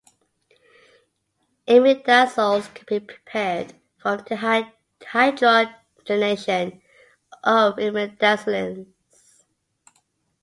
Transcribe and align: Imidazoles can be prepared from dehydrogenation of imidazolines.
Imidazoles 1.67 2.73
can 2.73 2.85
be 2.89 2.99
prepared 3.05 3.73
from 3.99 4.17
dehydrogenation 4.21 6.81
of 7.43 7.75
imidazolines. 7.75 8.87